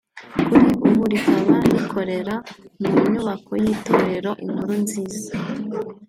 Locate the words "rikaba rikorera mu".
1.11-2.95